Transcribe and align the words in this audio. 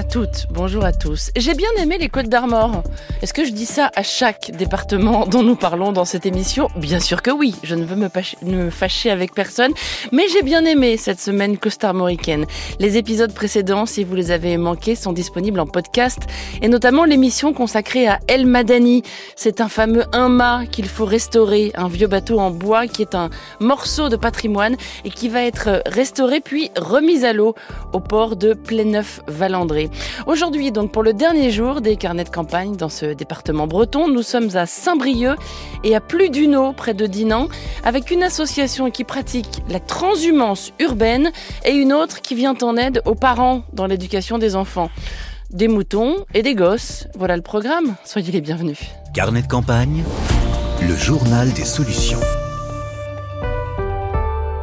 Bonjour 0.00 0.08
à 0.08 0.24
toutes, 0.24 0.46
bonjour 0.50 0.84
à 0.86 0.92
tous. 0.92 1.30
J'ai 1.36 1.52
bien 1.52 1.68
aimé 1.78 1.98
les 2.00 2.08
Côtes 2.08 2.30
d'Armor. 2.30 2.82
Est-ce 3.20 3.34
que 3.34 3.44
je 3.44 3.50
dis 3.50 3.66
ça 3.66 3.90
à 3.94 4.02
chaque 4.02 4.50
département 4.52 5.26
dont 5.26 5.42
nous 5.42 5.56
parlons 5.56 5.92
dans 5.92 6.06
cette 6.06 6.24
émission? 6.24 6.68
Bien 6.76 7.00
sûr 7.00 7.20
que 7.20 7.30
oui, 7.30 7.54
je 7.62 7.74
ne 7.74 7.84
veux 7.84 7.96
me, 7.96 8.70
fâcher 8.70 9.10
avec 9.10 9.34
personne, 9.34 9.72
mais 10.10 10.22
j'ai 10.32 10.40
bien 10.40 10.64
aimé 10.64 10.96
cette 10.96 11.20
semaine 11.20 11.58
costarmoricaine. 11.58 12.46
Les 12.78 12.96
épisodes 12.96 13.34
précédents, 13.34 13.84
si 13.84 14.02
vous 14.02 14.14
les 14.14 14.30
avez 14.30 14.56
manqués, 14.56 14.94
sont 14.94 15.12
disponibles 15.12 15.60
en 15.60 15.66
podcast, 15.66 16.20
et 16.62 16.68
notamment 16.68 17.04
l'émission 17.04 17.52
consacrée 17.52 18.08
à 18.08 18.20
El 18.26 18.46
Madani. 18.46 19.02
C'est 19.36 19.60
un 19.60 19.68
fameux 19.68 20.04
un 20.14 20.30
mât 20.30 20.64
qu'il 20.64 20.88
faut 20.88 21.04
restaurer, 21.04 21.72
un 21.74 21.88
vieux 21.88 22.06
bateau 22.06 22.38
en 22.38 22.50
bois 22.50 22.86
qui 22.86 23.02
est 23.02 23.14
un 23.14 23.28
morceau 23.60 24.08
de 24.08 24.16
patrimoine 24.16 24.76
et 25.04 25.10
qui 25.10 25.28
va 25.28 25.42
être 25.42 25.82
restauré 25.84 26.40
puis 26.40 26.70
remis 26.78 27.26
à 27.26 27.34
l'eau 27.34 27.54
au 27.92 28.00
port 28.00 28.36
de 28.36 28.54
Pléneuf-Val 28.54 29.54
Aujourd'hui, 30.26 30.72
donc, 30.72 30.92
pour 30.92 31.02
le 31.02 31.12
dernier 31.12 31.50
jour 31.50 31.80
des 31.80 31.96
carnets 31.96 32.24
de 32.24 32.30
campagne 32.30 32.76
dans 32.76 32.88
ce 32.88 33.06
département 33.06 33.66
breton, 33.66 34.08
nous 34.08 34.22
sommes 34.22 34.56
à 34.56 34.66
Saint-Brieuc 34.66 35.36
et 35.84 35.94
à 35.94 36.00
plus 36.00 36.30
d'une 36.30 36.56
eau, 36.56 36.72
près 36.72 36.94
de 36.94 37.06
Dinan, 37.06 37.48
avec 37.84 38.10
une 38.10 38.22
association 38.22 38.90
qui 38.90 39.04
pratique 39.04 39.62
la 39.68 39.80
transhumance 39.80 40.72
urbaine 40.78 41.30
et 41.64 41.72
une 41.72 41.92
autre 41.92 42.20
qui 42.20 42.34
vient 42.34 42.56
en 42.62 42.76
aide 42.76 43.02
aux 43.06 43.14
parents 43.14 43.62
dans 43.72 43.86
l'éducation 43.86 44.38
des 44.38 44.56
enfants. 44.56 44.90
Des 45.50 45.68
moutons 45.68 46.24
et 46.32 46.42
des 46.42 46.54
gosses, 46.54 47.08
voilà 47.16 47.36
le 47.36 47.42
programme. 47.42 47.96
Soyez 48.04 48.30
les 48.30 48.40
bienvenus. 48.40 48.78
Carnet 49.14 49.42
de 49.42 49.48
campagne, 49.48 50.04
le 50.86 50.94
journal 50.94 51.52
des 51.52 51.64
solutions. 51.64 52.20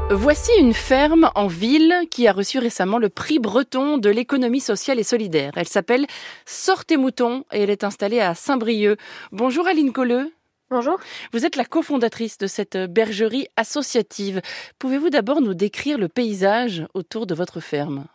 Voici 0.09 0.51
une 0.57 0.73
ferme 0.73 1.29
en 1.35 1.47
ville 1.47 1.93
qui 2.09 2.29
a 2.29 2.31
reçu 2.31 2.59
récemment 2.59 2.97
le 2.97 3.09
prix 3.09 3.39
breton 3.39 3.97
de 3.97 4.09
l'économie 4.09 4.61
sociale 4.61 4.99
et 4.99 5.03
solidaire. 5.03 5.51
Elle 5.57 5.67
s'appelle 5.67 6.07
Sortez 6.45 6.95
Moutons 6.95 7.43
et 7.51 7.61
elle 7.61 7.69
est 7.69 7.83
installée 7.83 8.21
à 8.21 8.33
Saint-Brieuc. 8.33 8.97
Bonjour 9.33 9.67
Aline 9.67 9.91
Colleux. 9.91 10.31
Bonjour. 10.69 10.97
Vous 11.33 11.45
êtes 11.45 11.57
la 11.57 11.65
cofondatrice 11.65 12.37
de 12.37 12.47
cette 12.47 12.77
bergerie 12.77 13.47
associative. 13.57 14.41
Pouvez-vous 14.79 15.09
d'abord 15.09 15.41
nous 15.41 15.53
décrire 15.53 15.97
le 15.97 16.07
paysage 16.07 16.85
autour 16.93 17.27
de 17.27 17.35
votre 17.35 17.59
ferme? 17.59 18.05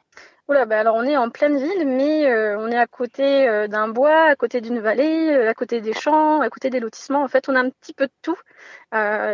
Oula, 0.52 0.66
bah 0.66 0.80
alors 0.80 0.96
on 0.96 1.04
est 1.04 1.16
en 1.16 1.30
pleine 1.30 1.56
ville, 1.56 1.86
mais 1.86 2.26
euh, 2.26 2.58
on 2.58 2.70
est 2.70 2.76
à 2.76 2.86
côté 2.86 3.48
euh, 3.48 3.68
d'un 3.68 3.88
bois, 3.88 4.24
à 4.24 4.36
côté 4.36 4.60
d'une 4.60 4.80
vallée, 4.80 5.30
euh, 5.30 5.48
à 5.48 5.54
côté 5.54 5.80
des 5.80 5.94
champs, 5.94 6.42
à 6.42 6.50
côté 6.50 6.68
des 6.68 6.78
lotissements. 6.78 7.24
En 7.24 7.28
fait, 7.28 7.48
on 7.48 7.54
a 7.54 7.60
un 7.60 7.70
petit 7.70 7.94
peu 7.94 8.04
de 8.04 8.12
tout. 8.20 8.36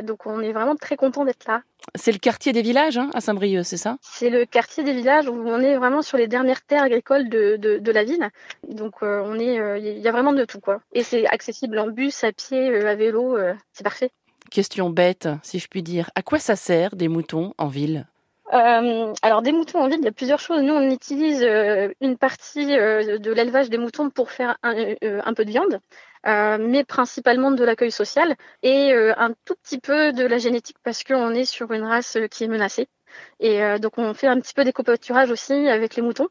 donc 0.07 0.27
on 0.27 0.41
est 0.41 0.53
vraiment 0.53 0.77
très 0.77 0.95
content 0.95 1.25
d'être 1.25 1.49
là. 1.49 1.63
C'est 1.97 2.13
le 2.13 2.19
quartier 2.19 2.53
des 2.53 2.63
villages 2.63 2.99
hein, 2.99 3.11
à 3.15 3.21
Saint-Brieuc, 3.21 3.65
c'est 3.65 3.77
ça? 3.77 3.97
C'est 4.01 4.31
le 4.31 4.47
quartier 4.47 4.85
des 4.85 4.93
villages 4.93 5.27
où 5.27 5.35
on 5.35 5.61
est 5.61 5.77
vraiment 5.77 6.03
sur 6.03 6.19
les 6.19 6.29
dernières 6.29 6.63
terres 6.63 6.85
agricoles 6.85 7.29
de, 7.29 7.57
de, 7.57 7.93
la 7.93 8.05
ville. 8.05 8.29
Donc 8.69 9.03
on 9.03 9.41
est, 9.41 9.81
il 9.81 9.99
y 9.99 10.07
a 10.07 10.13
vraiment 10.13 10.33
de 10.33 10.45
tout 10.45 10.61
quoi. 10.61 10.79
Et 10.93 11.03
c'est 11.03 11.27
accessible 11.27 11.81
en 11.81 11.89
bus, 11.89 12.23
à 12.23 12.31
pied, 12.31 12.73
à 12.87 12.95
vélo, 12.95 13.37
c'est 13.73 13.83
parfait. 13.83 14.13
Question 14.53 14.91
bête, 14.91 15.29
si 15.43 15.59
je 15.59 15.67
puis 15.67 15.83
dire. 15.83 16.11
À 16.15 16.23
quoi 16.23 16.39
ça 16.39 16.55
sert 16.55 16.95
des 16.95 17.09
moutons 17.09 17.55
en 17.59 17.67
ville? 17.67 18.07
Euh, 18.53 19.13
alors 19.23 19.43
des 19.43 19.53
moutons 19.53 19.81
en 19.81 19.89
ville, 19.89 19.99
il 20.01 20.05
y 20.05 20.09
a 20.09 20.13
plusieurs 20.13 20.41
choses. 20.41 20.63
Nous, 20.63 20.73
on 20.73 20.91
utilise 20.91 21.43
euh, 21.43 21.93
une 22.01 22.17
partie 22.17 22.77
euh, 22.79 23.19
de 23.19 23.33
l'élevage 23.33 23.69
des 23.69 23.79
moutons 23.79 24.11
pour 24.11 24.31
faire 24.31 24.57
un, 24.63 25.35
peu 25.35 25.45
de 25.45 25.51
viande, 25.51 25.81
mais 26.25 26.85
principalement 26.85 27.51
de 27.51 27.65
l'accueil 27.65 27.91
social 27.91 28.35
et 28.63 28.93
un 28.93 29.33
tout 29.45 29.55
petit 29.63 29.79
peu 29.79 30.13
de 30.13 30.25
la 30.25 30.39
génétique 30.39 30.77
parce 30.83 31.05
qu'on 31.05 31.33
est 31.35 31.45
sur 31.45 31.73
une 31.73 31.85
race 31.85 32.19
qui 32.31 32.45
est 32.45 32.49
menacée. 32.49 32.89
Et 33.41 33.61
donc 33.79 33.99
on 33.99 34.15
fait 34.15 34.27
un 34.27 34.41
petit 34.41 34.55
peu 34.55 34.65
d'éco-pâturage 34.65 35.31
aussi 35.31 35.53
avec 35.69 35.97
les 35.97 36.03
moutons. 36.03 36.29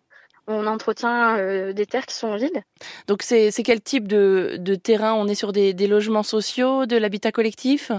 On 0.47 0.65
entretient 0.65 1.37
des 1.71 1.85
terres 1.85 2.05
qui 2.05 2.15
sont 2.15 2.27
en 2.27 2.37
ville. 2.37 2.61
Donc 3.07 3.23
c'est 3.23 3.51
quel 3.63 3.81
type 3.81 4.07
de, 4.07 4.75
terrain? 4.75 5.13
On 5.13 5.27
est 5.27 5.35
sur 5.35 5.53
des 5.53 5.87
logements 5.87 6.23
sociaux, 6.23 6.85
de 6.85 6.97
l'habitat 6.97 7.31
collectif? 7.31 7.91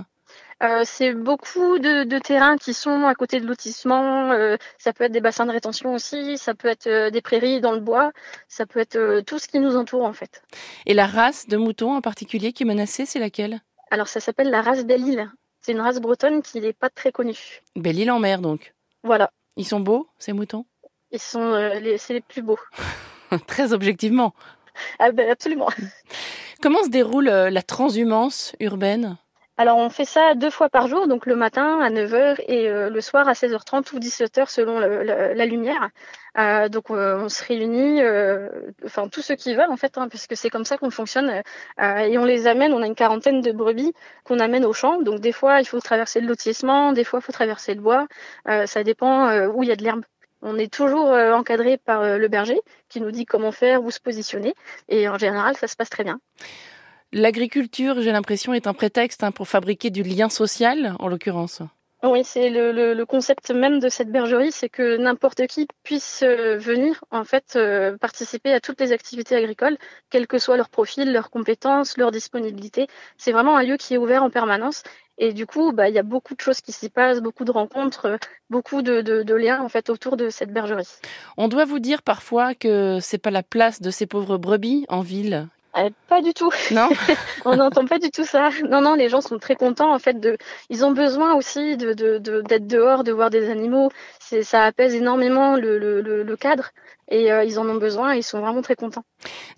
Euh, 0.62 0.82
c'est 0.84 1.14
beaucoup 1.14 1.78
de, 1.78 2.18
terrains 2.18 2.56
qui 2.56 2.74
sont 2.74 3.04
à 3.04 3.14
côté 3.14 3.40
de 3.40 3.46
lotissement. 3.46 4.32
Euh, 4.32 4.56
ça 4.78 4.92
peut 4.92 5.04
être 5.04 5.12
des 5.12 5.20
bassins 5.20 5.46
de 5.46 5.52
rétention 5.52 5.94
aussi. 5.94 6.36
Ça 6.36 6.54
peut 6.54 6.68
être 6.68 6.88
euh, 6.88 7.10
des 7.10 7.22
prairies 7.22 7.60
dans 7.60 7.72
le 7.72 7.80
bois. 7.80 8.12
Ça 8.48 8.66
peut 8.66 8.80
être 8.80 9.20
tout 9.20 9.38
ce 9.38 9.46
qui 9.46 9.60
nous 9.60 9.76
entoure 9.76 10.04
en 10.04 10.12
fait. 10.12 10.42
Et 10.86 10.94
la 10.94 11.06
race 11.06 11.46
de 11.46 11.56
moutons 11.56 11.94
en 11.94 12.00
particulier 12.00 12.52
qui 12.52 12.64
est 12.64 12.66
menacée, 12.66 13.06
c'est 13.06 13.20
laquelle? 13.20 13.60
Alors 13.90 14.08
ça 14.08 14.20
s'appelle 14.20 14.50
la 14.50 14.62
race 14.62 14.84
Belle-Île. 14.84 15.30
C'est 15.60 15.72
une 15.72 15.80
race 15.80 16.00
bretonne 16.00 16.42
qui 16.42 16.60
n'est 16.60 16.72
pas 16.72 16.90
très 16.90 17.12
connue. 17.12 17.62
Belle-Île 17.76 18.10
en 18.10 18.18
mer 18.18 18.40
donc. 18.40 18.74
Voilà. 19.04 19.30
Ils 19.56 19.66
sont 19.66 19.80
beaux 19.80 20.08
ces 20.18 20.32
moutons? 20.32 20.66
Ils 21.10 21.20
sont, 21.20 21.54
les, 21.80 21.98
c'est 21.98 22.14
les 22.14 22.20
plus 22.20 22.42
beaux. 22.42 22.58
très 23.46 23.72
objectivement. 23.72 24.34
Ah 24.98 25.10
ben 25.12 25.30
absolument. 25.30 25.68
Comment 26.62 26.82
se 26.82 26.88
déroule 26.88 27.26
la 27.26 27.62
transhumance 27.62 28.54
urbaine? 28.60 29.16
Alors 29.58 29.78
on 29.78 29.90
fait 29.90 30.04
ça 30.04 30.34
deux 30.36 30.50
fois 30.50 30.68
par 30.68 30.86
jour, 30.86 31.08
donc 31.08 31.26
le 31.26 31.34
matin 31.34 31.80
à 31.80 31.90
9h 31.90 32.36
et 32.46 32.68
euh, 32.68 32.90
le 32.90 33.00
soir 33.00 33.26
à 33.26 33.32
16h30 33.32 33.92
ou 33.92 33.98
17h 33.98 34.48
selon 34.48 34.78
la, 34.78 35.46
lumière. 35.46 35.90
Euh, 36.38 36.68
donc 36.68 36.92
euh, 36.92 37.18
on 37.18 37.28
se 37.28 37.44
réunit, 37.44 38.00
enfin 38.86 39.08
tous 39.08 39.20
ceux 39.20 39.34
qui 39.34 39.56
veulent 39.56 39.72
en 39.72 39.76
fait, 39.76 39.98
hein, 39.98 40.06
parce 40.08 40.28
que 40.28 40.36
c'est 40.36 40.48
comme 40.48 40.64
ça 40.64 40.78
qu'on 40.78 40.90
fonctionne. 40.90 41.42
et 41.80 42.18
on 42.18 42.24
les 42.24 42.46
amène, 42.46 42.72
on 42.72 42.82
a 42.82 42.86
une 42.86 42.94
quarantaine 42.94 43.40
de 43.40 43.50
brebis 43.50 43.92
qu'on 44.22 44.38
amène 44.38 44.64
au 44.64 44.72
champ. 44.72 45.02
Donc 45.02 45.18
des 45.18 45.32
fois 45.32 45.60
il 45.60 45.64
faut 45.66 45.80
traverser 45.80 46.20
le 46.20 46.28
lotissement, 46.28 46.92
des 46.92 47.02
fois 47.02 47.18
il 47.18 47.24
faut 47.24 47.32
traverser 47.32 47.74
le 47.74 47.80
bois. 47.80 48.06
ça 48.66 48.84
dépend 48.84 49.48
où 49.48 49.64
il 49.64 49.68
y 49.68 49.72
a 49.72 49.76
de 49.76 49.82
l'herbe. 49.82 50.04
On 50.40 50.56
est 50.56 50.72
toujours 50.72 51.08
encadré 51.10 51.78
par 51.78 52.16
le 52.16 52.28
berger 52.28 52.60
qui 52.88 53.00
nous 53.00 53.10
dit 53.10 53.26
comment 53.26 53.50
faire, 53.50 53.82
où 53.82 53.90
se 53.90 53.98
positionner. 53.98 54.54
Et 54.88 55.08
en 55.08 55.18
général 55.18 55.56
ça 55.56 55.66
se 55.66 55.74
passe 55.74 55.90
très 55.90 56.04
bien. 56.04 56.20
L'agriculture, 57.12 58.00
j'ai 58.00 58.12
l'impression, 58.12 58.52
est 58.52 58.66
un 58.66 58.74
prétexte 58.74 59.24
hein, 59.24 59.32
pour 59.32 59.48
fabriquer 59.48 59.90
du 59.90 60.02
lien 60.02 60.28
social, 60.28 60.94
en 60.98 61.08
l'occurrence. 61.08 61.62
Oui, 62.04 62.22
c'est 62.22 62.48
le, 62.48 63.04
concept 63.04 63.50
même 63.50 63.80
de 63.80 63.88
cette 63.88 64.12
bergerie, 64.12 64.52
c'est 64.52 64.68
que 64.68 64.98
n'importe 64.98 65.46
qui 65.48 65.66
puisse 65.82 66.22
euh, 66.22 66.56
venir 66.56 67.02
en 67.10 67.24
fait 67.24 67.54
euh, 67.56 67.96
participer 67.96 68.52
à 68.52 68.60
toutes 68.60 68.80
les 68.80 68.92
activités 68.92 69.34
agricoles, 69.34 69.76
quel 70.08 70.28
que 70.28 70.38
soit 70.38 70.56
leur 70.56 70.68
profil, 70.68 71.12
leurs 71.12 71.30
compétences, 71.30 71.96
leur 71.96 72.12
disponibilité. 72.12 72.86
C'est 73.16 73.32
vraiment 73.32 73.56
un 73.56 73.64
lieu 73.64 73.76
qui 73.76 73.94
est 73.94 73.98
ouvert 73.98 74.22
en 74.22 74.30
permanence 74.30 74.84
et 75.18 75.32
du 75.32 75.46
coup, 75.46 75.72
bah, 75.72 75.88
il 75.88 75.94
y 75.96 75.98
a 75.98 76.04
beaucoup 76.04 76.34
de 76.34 76.40
choses 76.40 76.60
qui 76.60 76.70
s'y 76.70 76.88
passent, 76.88 77.20
beaucoup 77.20 77.44
de 77.44 77.50
rencontres, 77.50 78.06
euh, 78.06 78.16
beaucoup 78.48 78.82
de, 78.82 79.00
de, 79.00 79.34
liens 79.34 79.60
en 79.60 79.68
fait 79.68 79.90
autour 79.90 80.16
de 80.16 80.30
cette 80.30 80.52
bergerie. 80.52 80.86
On 81.36 81.48
doit 81.48 81.64
vous 81.64 81.80
dire 81.80 82.02
parfois 82.02 82.54
que 82.54 82.98
c'est 83.00 83.18
pas 83.18 83.32
la 83.32 83.42
place 83.42 83.82
de 83.82 83.90
ces 83.90 84.06
pauvres 84.06 84.38
brebis 84.38 84.84
en 84.88 85.00
ville 85.00 85.48
euh, 85.78 85.90
pas 86.08 86.22
du 86.22 86.34
tout. 86.34 86.50
Non. 86.70 86.88
on 87.44 87.56
n'entend 87.56 87.86
pas 87.86 87.98
du 87.98 88.10
tout 88.10 88.24
ça. 88.24 88.50
Non, 88.68 88.80
non, 88.80 88.94
les 88.94 89.08
gens 89.08 89.20
sont 89.20 89.38
très 89.38 89.56
contents 89.56 89.92
en 89.92 89.98
fait 89.98 90.18
de. 90.18 90.36
Ils 90.70 90.84
ont 90.84 90.92
besoin 90.92 91.34
aussi 91.34 91.76
de 91.76 91.92
d'être 91.92 92.66
dehors, 92.66 93.04
de 93.04 93.12
voir 93.12 93.30
des 93.30 93.50
animaux. 93.50 93.90
C'est 94.20 94.42
ça 94.42 94.64
apaise 94.64 94.94
énormément 94.94 95.56
le, 95.56 95.78
le, 95.78 96.00
le, 96.00 96.36
cadre 96.36 96.70
et 97.08 97.32
euh, 97.32 97.44
ils 97.44 97.58
en 97.58 97.68
ont 97.68 97.76
besoin. 97.76 98.14
Et 98.14 98.18
ils 98.18 98.22
sont 98.22 98.40
vraiment 98.40 98.62
très 98.62 98.76
contents. 98.76 99.04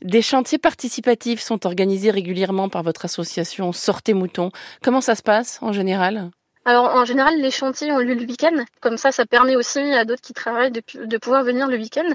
Des 0.02 0.22
chantiers 0.22 0.58
participatifs 0.58 1.40
sont 1.40 1.66
organisés 1.66 2.10
régulièrement 2.10 2.68
par 2.68 2.82
votre 2.82 3.04
association 3.04 3.72
Sortez 3.72 4.14
Moutons. 4.14 4.50
Comment 4.82 5.00
ça 5.00 5.14
se 5.14 5.22
passe 5.22 5.58
en 5.62 5.72
général? 5.72 6.30
Alors 6.66 6.94
en 6.94 7.06
général, 7.06 7.40
les 7.40 7.50
chantiers 7.50 7.90
ont 7.90 7.98
lieu 7.98 8.14
le 8.14 8.20
week-end. 8.26 8.54
Comme 8.80 8.98
ça, 8.98 9.12
ça 9.12 9.24
permet 9.24 9.56
aussi 9.56 9.78
à 9.78 10.04
d'autres 10.04 10.20
qui 10.20 10.34
travaillent 10.34 10.70
de, 10.70 10.82
de 10.94 11.16
pouvoir 11.16 11.42
venir 11.42 11.68
le 11.68 11.76
week-end. 11.76 12.08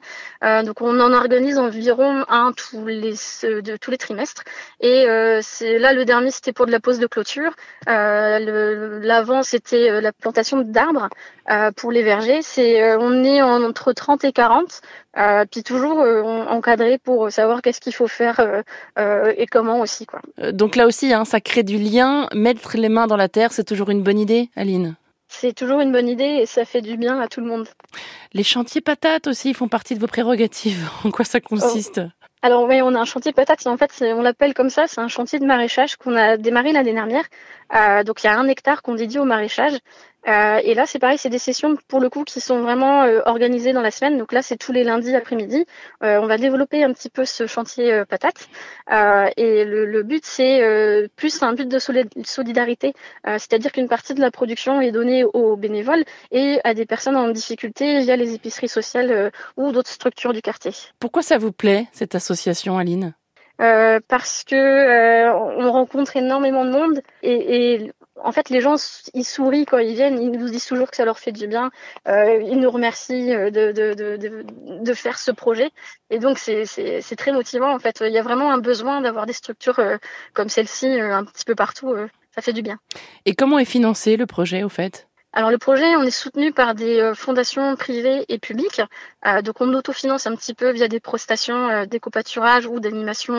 Euh, 0.43 0.61
donc 0.61 0.81
on 0.81 0.99
en 0.99 1.13
organise 1.13 1.57
environ 1.57 2.23
un 2.29 2.51
tous 2.51 2.85
les 2.85 3.13
de, 3.43 3.75
tous 3.77 3.89
les 3.89 3.97
trimestres. 3.97 4.43
Et 4.81 5.07
euh, 5.07 5.39
c'est 5.41 5.79
là 5.79 5.93
le 5.93 6.05
dernier, 6.05 6.29
c'était 6.29 6.53
pour 6.53 6.67
de 6.67 6.71
la 6.71 6.79
pose 6.79 6.99
de 6.99 7.07
clôture. 7.07 7.53
Euh, 7.89 8.99
L'avant, 9.01 9.41
c'était 9.41 9.89
euh, 9.89 9.99
la 9.99 10.11
plantation 10.11 10.61
d'arbres 10.61 11.09
euh, 11.49 11.71
pour 11.71 11.91
les 11.91 12.03
vergers. 12.03 12.41
C'est 12.43 12.95
on 12.97 13.23
est 13.23 13.41
entre 13.41 13.93
30 13.93 14.25
et 14.25 14.31
40 14.31 14.81
euh, 15.17 15.45
puis 15.49 15.63
toujours 15.63 16.01
euh, 16.01 16.23
encadré 16.23 16.97
pour 16.97 17.31
savoir 17.31 17.61
qu'est-ce 17.61 17.79
qu'il 17.79 17.93
faut 17.93 18.07
faire 18.07 18.63
euh, 18.97 19.33
et 19.37 19.47
comment 19.47 19.79
aussi. 19.79 20.05
Quoi. 20.05 20.21
Donc 20.51 20.75
là 20.75 20.85
aussi, 20.85 21.13
hein, 21.13 21.25
ça 21.25 21.41
crée 21.41 21.63
du 21.63 21.77
lien. 21.77 22.27
Mettre 22.33 22.77
les 22.77 22.89
mains 22.89 23.07
dans 23.07 23.17
la 23.17 23.29
terre, 23.29 23.51
c'est 23.51 23.63
toujours 23.63 23.89
une 23.89 24.03
bonne 24.03 24.19
idée, 24.19 24.49
Aline? 24.55 24.95
C'est 25.27 25.53
toujours 25.53 25.79
une 25.79 25.91
bonne 25.91 26.07
idée 26.07 26.39
et 26.41 26.45
ça 26.45 26.65
fait 26.65 26.81
du 26.81 26.97
bien 26.97 27.19
à 27.19 27.27
tout 27.27 27.41
le 27.41 27.47
monde. 27.47 27.67
Les 28.33 28.43
chantiers 28.43 28.81
patates 28.81 29.27
aussi 29.27 29.53
font 29.53 29.67
partie 29.67 29.95
de 29.95 29.99
vos 29.99 30.07
prérogatives. 30.07 30.89
En 31.03 31.11
quoi 31.11 31.25
ça 31.25 31.39
consiste? 31.39 32.01
Oh. 32.03 32.25
Alors 32.41 32.65
oui, 32.65 32.79
on 32.83 32.93
a 32.93 32.99
un 32.99 33.05
chantier 33.05 33.33
patates. 33.33 33.65
En 33.65 33.75
fait, 33.75 33.91
on 34.01 34.21
l'appelle 34.21 34.53
comme 34.53 34.69
ça. 34.69 34.85
C'est 34.87 35.01
un 35.01 35.07
chantier 35.07 35.39
de 35.39 35.45
maraîchage 35.45 35.95
qu'on 35.95 36.15
a 36.15 36.37
démarré 36.37 36.73
l'année 36.73 36.93
dernière. 36.93 37.23
Euh, 37.75 38.03
donc 38.03 38.23
il 38.23 38.27
y 38.27 38.29
a 38.29 38.37
un 38.37 38.47
hectare 38.47 38.83
qu'on 38.83 38.93
dédie 38.93 39.17
au 39.17 39.25
maraîchage. 39.25 39.73
Euh, 40.27 40.59
et 40.63 40.73
là, 40.73 40.85
c'est 40.85 40.99
pareil, 40.99 41.17
c'est 41.17 41.29
des 41.29 41.39
sessions 41.39 41.75
pour 41.87 41.99
le 41.99 42.09
coup 42.09 42.23
qui 42.23 42.41
sont 42.41 42.61
vraiment 42.61 43.03
euh, 43.03 43.21
organisées 43.25 43.73
dans 43.73 43.81
la 43.81 43.91
semaine. 43.91 44.17
Donc 44.17 44.31
là, 44.31 44.41
c'est 44.41 44.57
tous 44.57 44.71
les 44.71 44.83
lundis 44.83 45.15
après-midi. 45.15 45.65
Euh, 46.03 46.19
on 46.19 46.25
va 46.25 46.37
développer 46.37 46.83
un 46.83 46.93
petit 46.93 47.09
peu 47.09 47.25
ce 47.25 47.47
chantier 47.47 48.03
patate. 48.09 48.47
et 49.37 49.65
le, 49.65 49.85
le 49.85 50.03
but, 50.03 50.25
c'est 50.25 50.61
plus 51.15 51.41
un 51.43 51.53
but 51.53 51.67
de 51.67 51.79
solidarité, 52.23 52.93
c'est-à-dire 53.25 53.71
qu'une 53.71 53.87
partie 53.87 54.13
de 54.13 54.21
la 54.21 54.31
production 54.31 54.81
est 54.81 54.91
donnée 54.91 55.23
aux 55.23 55.55
bénévoles 55.55 56.03
et 56.31 56.59
à 56.63 56.73
des 56.73 56.85
personnes 56.85 57.15
en 57.15 57.29
difficulté 57.29 57.99
via 58.01 58.15
les 58.15 58.33
épiceries 58.33 58.67
sociales 58.67 59.31
ou 59.57 59.71
d'autres 59.71 59.89
structures 59.89 60.33
du 60.33 60.41
quartier. 60.41 60.71
Pourquoi 60.99 61.21
ça 61.21 61.37
vous 61.37 61.51
plaît 61.51 61.87
cette 61.91 62.15
association, 62.15 62.77
Aline? 62.77 63.13
Euh, 63.61 64.01
parce 64.09 64.43
que 64.43 64.55
euh, 64.55 65.33
on 65.33 65.71
rencontre 65.71 66.17
énormément 66.17 66.65
de 66.65 66.71
monde 66.71 67.01
et, 67.23 67.75
et, 67.75 67.91
en 68.23 68.31
fait 68.31 68.49
les 68.49 68.61
gens 68.61 68.75
ils 69.13 69.25
sourient 69.25 69.65
quand 69.65 69.77
ils 69.77 69.93
viennent, 69.93 70.21
ils 70.21 70.31
nous 70.31 70.49
disent 70.49 70.65
toujours 70.65 70.89
que 70.89 70.95
ça 70.95 71.05
leur 71.05 71.19
fait 71.19 71.31
du 71.31 71.47
bien, 71.47 71.71
euh, 72.07 72.41
ils 72.41 72.59
nous 72.59 72.71
remercient 72.71 73.27
de, 73.27 73.71
de, 73.71 73.93
de, 73.93 74.45
de, 74.83 74.93
faire 74.93 75.19
ce 75.19 75.31
projet 75.31 75.71
et 76.09 76.19
donc 76.19 76.37
c'est 76.37 77.15
très 77.17 77.31
motivant 77.31 77.73
en 77.73 77.79
fait. 77.79 78.03
Il 78.05 78.13
y 78.13 78.17
a 78.17 78.23
vraiment 78.23 78.51
un 78.51 78.57
besoin 78.57 79.01
d'avoir 79.01 79.25
des 79.25 79.33
structures 79.33 79.79
comme 80.33 80.49
celle-ci 80.49 80.87
un 80.87 81.23
petit 81.25 81.45
peu 81.45 81.55
partout, 81.55 81.93
ça 82.33 82.41
fait 82.41 82.53
du 82.53 82.61
bien. 82.61 82.77
Et 83.25 83.33
comment 83.35 83.59
est 83.59 83.65
financé 83.65 84.17
le 84.17 84.25
projet 84.25 84.63
au 84.63 84.69
fait? 84.69 85.07
Alors 85.37 85.51
le 85.51 85.57
projet, 85.57 85.97
on 85.97 86.03
est 86.03 86.11
soutenu 86.11 86.53
par 86.53 86.75
des 86.75 87.01
euh, 87.01 87.13
fondations 87.13 87.75
privées 87.75 88.23
et 88.29 88.39
publiques. 88.39 88.81
Euh, 89.27 89.41
donc 89.41 89.59
on 89.59 89.73
autofinance 89.73 90.27
un 90.27 90.35
petit 90.35 90.53
peu 90.53 90.71
via 90.71 90.87
des 90.87 91.01
prestations 91.01 91.67
euh, 91.67 91.85
d'éco-pâturage 91.85 92.65
ou 92.65 92.79
d'animation 92.79 93.33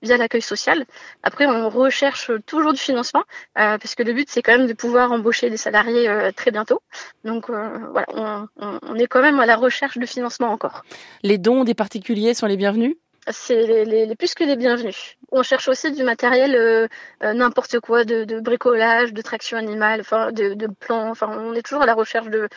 via 0.00 0.16
l'accueil 0.16 0.40
social. 0.40 0.86
Après, 1.22 1.44
on 1.46 1.68
recherche 1.68 2.30
toujours 2.46 2.72
du 2.72 2.78
financement 2.78 3.24
parce 3.54 3.94
que 3.94 4.02
le 4.02 4.14
but, 4.14 4.28
c'est 4.30 4.40
quand 4.40 4.56
même 4.56 4.66
de 4.66 4.72
pouvoir 4.72 5.12
embaucher 5.12 5.50
des 5.50 5.58
salariés 5.58 6.08
très 6.34 6.50
bientôt. 6.50 6.80
Donc 7.24 7.50
voilà, 7.50 8.06
on, 8.14 8.48
on 8.56 8.94
est 8.94 9.06
quand 9.06 9.20
même 9.20 9.38
à 9.38 9.46
la 9.46 9.56
recherche 9.56 9.98
de 9.98 10.06
financement 10.06 10.50
encore. 10.50 10.82
Les 11.22 11.36
dons 11.36 11.64
des 11.64 11.74
particuliers 11.74 12.32
sont 12.32 12.46
les 12.46 12.56
bienvenus? 12.56 12.96
C'est 13.28 13.84
les, 13.84 14.14
plus 14.16 14.34
que 14.34 14.44
les 14.44 14.56
bienvenus. 14.56 15.16
On 15.32 15.42
cherche 15.42 15.68
aussi 15.68 15.92
du 15.92 16.02
matériel 16.02 16.54
euh, 16.54 16.86
euh, 17.22 17.32
n'importe 17.32 17.80
quoi, 17.80 18.04
de, 18.04 18.40
bricolage, 18.40 19.12
de 19.12 19.22
traction 19.22 19.58
animale, 19.58 20.00
enfin 20.00 20.32
de, 20.32 20.54
de 20.54 20.66
plans. 20.66 21.10
Enfin, 21.10 21.28
on 21.38 21.54
est 21.54 21.62
toujours 21.62 21.82
à 21.82 21.86
la 21.86 21.94
recherche 21.94 22.28
de, 22.28 22.48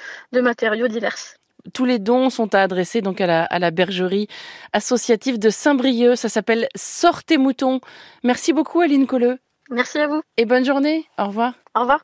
matériaux 0.41 0.87
divers. 0.87 1.15
Tous 1.73 1.85
les 1.85 1.99
dons 1.99 2.29
sont 2.29 2.55
à 2.55 2.61
adresser 2.61 3.01
donc 3.01 3.19
à 3.19 3.27
la, 3.27 3.43
à 3.43 3.59
la 3.59 3.71
bergerie 3.71 4.27
associative 4.73 5.39
de 5.39 5.49
Saint-Brieuc. 5.49 6.15
Ça 6.15 6.29
s'appelle 6.29 6.67
Sortez 6.75 7.37
Moutons. 7.37 7.81
Merci 8.23 8.53
beaucoup 8.53 8.79
Aline 8.79 9.07
Colleux. 9.07 9.39
Merci 9.69 9.99
à 9.99 10.07
vous. 10.07 10.21
Et 10.37 10.45
bonne 10.45 10.65
journée. 10.65 11.05
Au 11.17 11.27
revoir. 11.27 11.53
Au 11.75 11.81
revoir. 11.81 12.01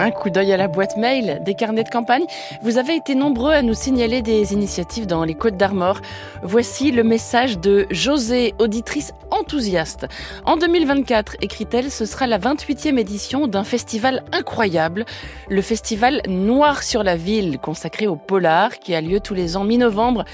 Un 0.00 0.12
coup 0.12 0.30
d'œil 0.30 0.50
à 0.50 0.56
la 0.56 0.66
boîte 0.66 0.96
mail 0.96 1.42
des 1.44 1.52
carnets 1.52 1.84
de 1.84 1.90
campagne. 1.90 2.24
Vous 2.62 2.78
avez 2.78 2.96
été 2.96 3.14
nombreux 3.14 3.52
à 3.52 3.60
nous 3.60 3.74
signaler 3.74 4.22
des 4.22 4.54
initiatives 4.54 5.06
dans 5.06 5.24
les 5.24 5.34
Côtes 5.34 5.58
d'Armor. 5.58 6.00
Voici 6.42 6.90
le 6.90 7.04
message 7.04 7.58
de 7.58 7.86
José, 7.90 8.54
auditrice 8.58 9.12
enthousiaste. 9.30 10.06
En 10.46 10.56
2024, 10.56 11.36
écrit-elle, 11.42 11.90
ce 11.90 12.06
sera 12.06 12.26
la 12.26 12.38
28e 12.38 12.98
édition 12.98 13.46
d'un 13.46 13.62
festival 13.62 14.24
incroyable, 14.32 15.04
le 15.50 15.60
festival 15.60 16.22
Noir 16.26 16.82
sur 16.82 17.02
la 17.02 17.16
ville, 17.16 17.58
consacré 17.58 18.06
au 18.06 18.16
polar, 18.16 18.78
qui 18.78 18.94
a 18.94 19.02
lieu 19.02 19.20
tous 19.20 19.34
les 19.34 19.58
ans 19.58 19.64
mi-novembre 19.64 20.24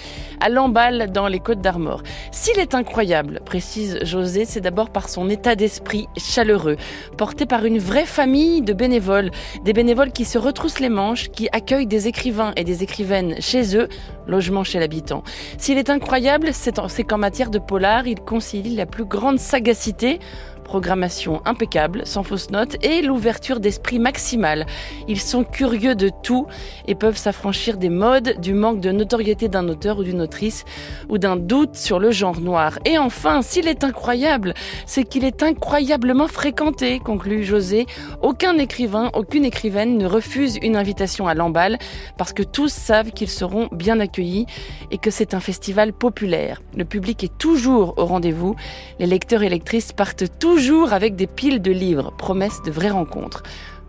à 0.41 0.49
Lamballe 0.49 1.11
dans 1.11 1.27
les 1.27 1.41
Côtes 1.41 1.61
d'Armor. 1.61 2.05
S'il 2.31 2.61
est 2.61 2.75
incroyable, 2.75 3.41
précise 3.45 3.99
José, 4.03 4.45
c'est 4.45 4.61
d'abord 4.61 4.91
par 4.91 5.09
son 5.09 5.29
état 5.29 5.57
d'esprit 5.57 6.07
chaleureux, 6.17 6.77
porté 7.19 7.47
par 7.47 7.65
une 7.65 7.81
vraie 7.81 8.07
famille 8.07 8.63
de 8.63 8.73
bénévoles 8.73 9.33
des 9.65 9.73
bénévoles 9.73 10.13
qui 10.13 10.25
se 10.25 10.39
retroussent 10.39 10.81
les 10.81 10.89
manches, 10.89 11.29
qui 11.31 11.49
accueillent 11.53 11.87
des 11.87 12.09
écrivains 12.09 12.53
et 12.57 12.65
des 12.65 12.83
écrivaines 12.83 13.37
chez 13.41 13.77
eux, 13.77 13.89
logement 14.27 14.65
chez 14.65 14.79
l'habitant. 14.79 15.23
S'il 15.59 15.79
est 15.79 15.91
incroyable, 15.91 16.51
c'est 16.53 17.05
qu'en 17.05 17.19
matière 17.19 17.51
de 17.51 17.59
polar, 17.59 18.07
il 18.07 18.21
concilie 18.21 18.75
la 18.75 18.87
plus 18.87 19.05
grande 19.05 19.39
sagacité 19.39 20.19
programmation 20.67 21.41
impeccable, 21.45 22.03
sans 22.05 22.25
fausse 22.25 22.51
note, 22.51 22.77
et 22.85 23.01
l'ouverture 23.01 23.61
d'esprit 23.61 24.01
maximale. 24.01 24.67
Ils 25.07 25.21
sont 25.21 25.45
curieux 25.45 25.95
de 25.95 26.11
tout 26.23 26.47
et 26.89 26.97
peuvent 26.97 27.17
s'affranchir 27.17 27.77
des 27.77 27.89
modes, 27.89 28.41
du 28.41 28.53
manque 28.53 28.81
de 28.81 28.91
notoriété 28.91 29.49
d'un 29.49 29.69
auteur 29.69 29.99
ou 29.99 30.03
d'une 30.03 30.21
autrice, 30.21 30.65
ou 31.09 31.19
d'un 31.19 31.37
doute 31.37 31.77
sur 31.77 32.01
le 32.01 32.11
genre 32.11 32.41
noir. 32.41 32.81
Et 32.85 32.99
enfin, 32.99 33.43
s'il 33.43 33.69
est 33.69 33.85
incroyable, 33.85 34.55
c'est 34.87 35.05
qu'il 35.05 35.25
est 35.25 35.45
incroyablement 35.45 36.27
fréquenté, 36.27 36.99
conclut 36.99 37.45
José. 37.45 37.87
Aucun 38.21 38.59
écrivain, 38.59 39.11
aucune 39.15 39.45
écrivaine 39.45 39.97
ne 39.97 40.07
refuse 40.07 40.59
une 40.63 40.77
invitation 40.77 41.29
à 41.29 41.35
l'emballe 41.35 41.79
parce 42.19 42.33
que 42.33 42.43
tous 42.43 42.73
savent 42.73 43.13
qu'ils 43.13 43.31
seront 43.31 43.69
bien 43.71 44.01
accueillis 44.01 44.47
et 44.91 44.99
que 44.99 45.13
c'est 45.13 45.33
un 45.33 45.41
festival 45.41 45.93
populaire. 45.93 46.61
Le 46.77 46.85
public 46.85 47.23
est 47.23 47.39
toujours 47.39 47.95
au 47.99 48.05
rendez-vous. 48.05 48.57
Les 48.99 49.07
lecteurs 49.07 49.45
et 49.45 49.49
lectrices 49.49 49.93
partent 49.93 50.39
toujours 50.41 50.56
toujours 50.57 50.95
avec 50.95 51.17
des 51.17 51.27
piles 51.27 51.61
de 51.61 51.71
livres, 51.71 52.15
promesses 52.17 52.63
de 52.63 52.71
vraies 52.71 52.89
rencontres. 52.89 53.43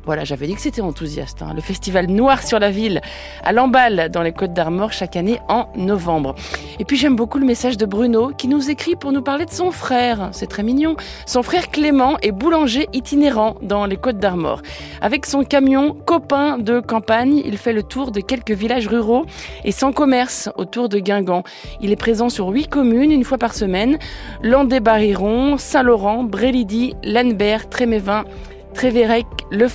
Voilà, 0.07 0.23
j'avais 0.23 0.47
dit 0.47 0.55
que 0.55 0.61
c'était 0.61 0.79
enthousiaste. 0.79 1.41
Hein. 1.41 1.51
Le 1.53 1.59
festival 1.59 2.07
Noir 2.07 2.41
sur 2.41 2.59
la 2.59 2.71
ville 2.71 3.01
à 3.43 3.51
Lamballe 3.51 4.09
dans 4.09 4.21
les 4.21 4.31
Côtes 4.31 4.53
d'Armor 4.53 4.93
chaque 4.93 5.17
année 5.17 5.41
en 5.49 5.67
novembre. 5.75 6.33
Et 6.79 6.85
puis 6.85 6.95
j'aime 6.95 7.17
beaucoup 7.17 7.39
le 7.39 7.45
message 7.45 7.75
de 7.75 7.85
Bruno 7.85 8.29
qui 8.29 8.47
nous 8.47 8.69
écrit 8.69 8.95
pour 8.95 9.11
nous 9.11 9.21
parler 9.21 9.43
de 9.43 9.51
son 9.51 9.69
frère. 9.69 10.29
C'est 10.31 10.47
très 10.47 10.63
mignon. 10.63 10.95
Son 11.25 11.43
frère 11.43 11.69
Clément 11.71 12.17
est 12.21 12.31
boulanger 12.31 12.87
itinérant 12.93 13.57
dans 13.61 13.85
les 13.85 13.97
Côtes 13.97 14.17
d'Armor. 14.17 14.61
Avec 15.01 15.25
son 15.25 15.43
camion 15.43 15.93
copain 15.93 16.57
de 16.57 16.79
campagne, 16.79 17.41
il 17.43 17.57
fait 17.57 17.73
le 17.73 17.83
tour 17.83 18.11
de 18.11 18.21
quelques 18.21 18.51
villages 18.51 18.87
ruraux 18.87 19.25
et 19.65 19.73
sans 19.73 19.91
commerce 19.91 20.49
autour 20.55 20.87
de 20.87 20.99
Guingamp. 20.99 21.43
Il 21.81 21.91
est 21.91 21.97
présent 21.97 22.29
sur 22.29 22.47
huit 22.47 22.69
communes 22.69 23.11
une 23.11 23.25
fois 23.25 23.37
par 23.37 23.53
semaine. 23.53 23.97
Landé-Barriron, 24.41 25.57
Saint-Laurent, 25.57 26.23
Brélidy, 26.23 26.95
Lanbert, 27.03 27.67
Trémévin, 27.67 28.23
Trévérec, 28.77 29.25
Le 29.49 29.65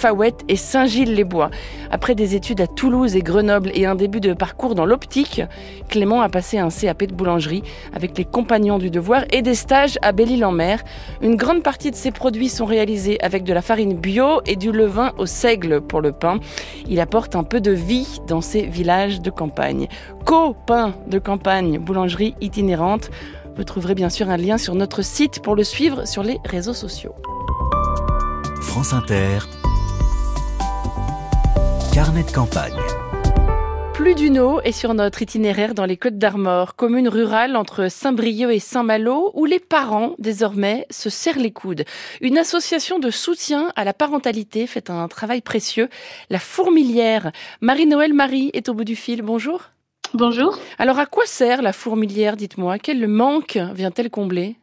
et 0.48 0.54
Saint-Gilles-les-Bois. 0.54 1.50
Après 1.90 2.14
des 2.14 2.36
études 2.36 2.60
à 2.60 2.68
Toulouse 2.68 3.16
et 3.16 3.20
Grenoble 3.20 3.72
et 3.74 3.84
un 3.84 3.96
début 3.96 4.20
de 4.20 4.32
parcours 4.32 4.76
dans 4.76 4.86
l'optique, 4.86 5.42
Clément 5.88 6.20
a 6.20 6.28
passé 6.28 6.58
un 6.58 6.68
CAP 6.68 7.06
de 7.06 7.12
boulangerie 7.12 7.64
avec 7.92 8.16
les 8.16 8.24
compagnons 8.24 8.78
du 8.78 8.90
devoir 8.90 9.24
et 9.32 9.42
des 9.42 9.56
stages 9.56 9.98
à 10.02 10.12
Belle-Île-en-Mer. 10.12 10.84
Une 11.20 11.34
grande 11.34 11.64
partie 11.64 11.90
de 11.90 11.96
ses 11.96 12.12
produits 12.12 12.48
sont 12.48 12.64
réalisés 12.64 13.20
avec 13.22 13.42
de 13.42 13.52
la 13.52 13.60
farine 13.60 13.94
bio 13.94 14.40
et 14.46 14.54
du 14.54 14.70
levain 14.70 15.10
au 15.18 15.26
seigle 15.26 15.80
pour 15.80 16.00
le 16.00 16.12
pain. 16.12 16.38
Il 16.88 17.00
apporte 17.00 17.34
un 17.34 17.42
peu 17.42 17.60
de 17.60 17.72
vie 17.72 18.20
dans 18.28 18.40
ces 18.40 18.62
villages 18.62 19.20
de 19.20 19.30
campagne. 19.30 19.88
Co-pain 20.24 20.94
de 21.08 21.18
campagne, 21.18 21.80
boulangerie 21.80 22.36
itinérante. 22.40 23.10
Vous 23.56 23.64
trouverez 23.64 23.96
bien 23.96 24.10
sûr 24.10 24.30
un 24.30 24.36
lien 24.36 24.58
sur 24.58 24.76
notre 24.76 25.02
site 25.02 25.42
pour 25.42 25.56
le 25.56 25.64
suivre 25.64 26.06
sur 26.06 26.22
les 26.22 26.38
réseaux 26.44 26.72
sociaux. 26.72 27.16
France 28.72 28.94
Inter, 28.94 29.40
Carnet 31.92 32.22
de 32.22 32.30
campagne. 32.30 32.80
Plus 33.92 34.14
d'une 34.14 34.38
eau 34.38 34.62
est 34.62 34.72
sur 34.72 34.94
notre 34.94 35.20
itinéraire 35.20 35.74
dans 35.74 35.84
les 35.84 35.98
Côtes 35.98 36.16
d'Armor, 36.16 36.74
commune 36.74 37.06
rurale 37.06 37.56
entre 37.56 37.90
Saint-Brieuc 37.90 38.50
et 38.50 38.60
Saint-Malo, 38.60 39.30
où 39.34 39.44
les 39.44 39.58
parents, 39.58 40.14
désormais, 40.18 40.86
se 40.88 41.10
serrent 41.10 41.38
les 41.38 41.50
coudes. 41.50 41.84
Une 42.22 42.38
association 42.38 42.98
de 42.98 43.10
soutien 43.10 43.70
à 43.76 43.84
la 43.84 43.92
parentalité 43.92 44.66
fait 44.66 44.88
un 44.88 45.06
travail 45.06 45.42
précieux. 45.42 45.90
La 46.30 46.38
Fourmilière. 46.38 47.30
Marie-Noël 47.60 48.14
Marie 48.14 48.50
est 48.54 48.70
au 48.70 48.74
bout 48.74 48.84
du 48.84 48.96
fil. 48.96 49.20
Bonjour. 49.20 49.64
Bonjour. 50.14 50.58
Alors, 50.78 50.98
à 50.98 51.04
quoi 51.04 51.26
sert 51.26 51.60
la 51.60 51.74
Fourmilière, 51.74 52.38
dites-moi? 52.38 52.78
Quel 52.78 53.06
manque 53.06 53.58
vient-elle 53.74 54.08
combler? 54.08 54.56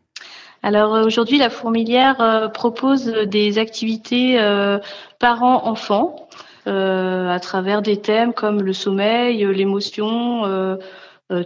Alors 0.61 0.95
euh, 0.95 1.05
aujourd'hui, 1.05 1.37
la 1.37 1.49
Fourmilière 1.49 2.19
euh, 2.21 2.47
propose 2.47 3.05
des 3.05 3.57
activités 3.57 4.39
euh, 4.39 4.79
parents-enfants 5.19 6.27
à 6.65 7.39
travers 7.39 7.81
des 7.81 7.97
thèmes 7.97 8.31
comme 8.31 8.61
le 8.61 8.73
sommeil, 8.73 9.43
l'émotion. 9.43 10.43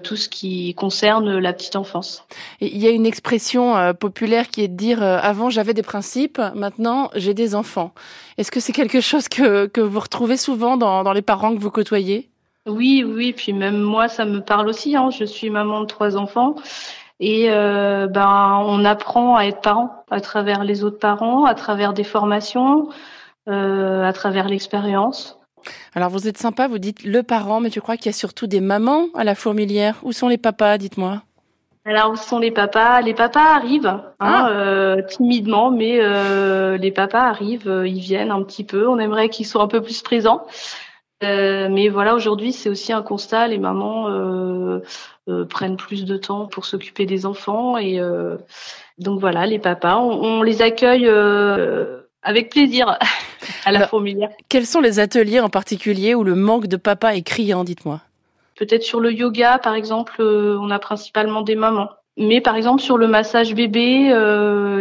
tout 0.03 0.15
ce 0.17 0.27
qui 0.27 0.73
concerne 0.75 1.37
la 1.37 1.53
petite 1.53 1.77
enfance. 1.77 2.25
il 2.59 2.77
y 2.77 2.87
a 2.87 2.89
une 2.89 3.05
expression 3.05 3.93
populaire 3.93 4.49
qui 4.49 4.63
est 4.63 4.67
de 4.67 4.75
dire 4.75 5.01
avant 5.01 5.49
j'avais 5.49 5.73
des 5.73 5.81
principes, 5.81 6.41
maintenant 6.55 7.09
j'ai 7.15 7.33
des 7.33 7.55
enfants. 7.55 7.93
Est-ce 8.37 8.51
que 8.51 8.59
c'est 8.59 8.73
quelque 8.73 8.99
chose 8.99 9.29
que, 9.29 9.67
que 9.67 9.79
vous 9.79 10.01
retrouvez 10.01 10.35
souvent 10.35 10.75
dans, 10.75 11.03
dans 11.03 11.13
les 11.13 11.21
parents 11.21 11.55
que 11.55 11.59
vous 11.59 11.71
côtoyez? 11.71 12.27
Oui, 12.65 13.05
oui, 13.05 13.31
puis 13.31 13.53
même 13.53 13.79
moi 13.79 14.09
ça 14.09 14.25
me 14.25 14.39
parle 14.39 14.67
aussi. 14.67 14.97
Hein. 14.97 15.09
Je 15.09 15.23
suis 15.23 15.49
maman 15.49 15.81
de 15.81 15.85
trois 15.85 16.17
enfants 16.17 16.55
et 17.19 17.47
euh, 17.49 18.07
ben, 18.07 18.61
on 18.65 18.83
apprend 18.85 19.35
à 19.35 19.43
être 19.45 19.61
parent 19.61 20.03
à 20.11 20.19
travers 20.19 20.63
les 20.63 20.83
autres 20.83 20.99
parents, 20.99 21.45
à 21.45 21.53
travers 21.55 21.93
des 21.93 22.03
formations, 22.03 22.89
euh, 23.49 24.03
à 24.03 24.13
travers 24.13 24.47
l'expérience. 24.47 25.39
Alors 25.95 26.09
vous 26.09 26.27
êtes 26.27 26.37
sympa, 26.37 26.67
vous 26.67 26.79
dites 26.79 27.03
le 27.03 27.23
parent, 27.23 27.59
mais 27.61 27.69
tu 27.69 27.79
crois 27.81 27.95
qu'il 27.97 28.07
y 28.07 28.09
a 28.09 28.17
surtout 28.17 28.47
des 28.47 28.59
mamans 28.61 29.07
à 29.15 29.23
la 29.23 29.35
fourmilière? 29.35 29.95
Où 30.03 30.11
sont 30.11 30.27
les 30.27 30.37
papas, 30.37 30.77
dites-moi? 30.77 31.21
Alors 31.85 32.11
où 32.11 32.15
sont 32.15 32.39
les 32.39 32.51
papas? 32.51 33.01
Les 33.01 33.13
papas 33.13 33.55
arrivent 33.55 33.87
hein, 33.87 34.03
Ah. 34.19 34.49
euh, 34.49 35.01
timidement, 35.01 35.71
mais 35.71 35.99
euh, 36.01 36.77
les 36.77 36.91
papas 36.91 37.23
arrivent, 37.23 37.83
ils 37.85 37.99
viennent 37.99 38.31
un 38.31 38.41
petit 38.43 38.63
peu. 38.63 38.87
On 38.87 38.99
aimerait 38.99 39.29
qu'ils 39.29 39.45
soient 39.45 39.63
un 39.63 39.67
peu 39.67 39.81
plus 39.81 40.01
présents. 40.01 40.45
Euh, 41.23 41.69
mais 41.69 41.89
voilà, 41.89 42.15
aujourd'hui, 42.15 42.51
c'est 42.51 42.69
aussi 42.69 42.91
un 42.91 43.01
constat. 43.01 43.47
Les 43.47 43.57
mamans 43.57 44.09
euh, 44.09 44.79
euh, 45.29 45.45
prennent 45.45 45.77
plus 45.77 46.05
de 46.05 46.17
temps 46.17 46.47
pour 46.47 46.65
s'occuper 46.65 47.05
des 47.05 47.25
enfants 47.25 47.77
et 47.77 47.99
donc 48.99 49.19
voilà, 49.19 49.45
les 49.45 49.59
papas, 49.59 49.97
on, 49.97 50.11
on 50.11 50.43
les 50.43 50.61
accueille 50.61 51.09
avec 52.21 52.49
plaisir 52.51 52.89
à 53.65 53.71
la 53.71 53.79
Alors- 53.79 53.89
fourmilière. 53.89 54.29
Quels 54.49 54.65
sont 54.65 54.81
les 54.81 54.99
ateliers 54.99 55.39
en 55.39 55.49
particulier 55.49 56.15
où 56.15 56.23
le 56.23 56.35
manque 56.35 56.67
de 56.67 56.77
papa 56.77 57.15
est 57.15 57.23
criant, 57.23 57.63
dites-moi? 57.63 58.01
Peut-être 58.55 58.83
sur 58.83 58.99
le 58.99 59.11
yoga, 59.11 59.57
par 59.57 59.73
exemple, 59.73 60.21
on 60.21 60.69
a 60.69 60.77
principalement 60.79 61.41
des 61.41 61.55
mamans. 61.55 61.89
Mais 62.17 62.39
par 62.39 62.55
exemple, 62.55 62.83
sur 62.83 62.97
le 62.99 63.07
massage 63.07 63.55
bébé, 63.55 64.11